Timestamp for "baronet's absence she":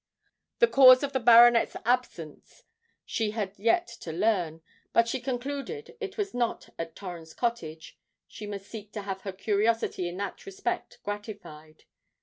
1.19-3.29